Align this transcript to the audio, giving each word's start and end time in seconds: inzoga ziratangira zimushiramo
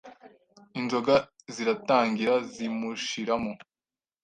inzoga 0.79 1.15
ziratangira 1.53 2.33
zimushiramo 2.53 3.51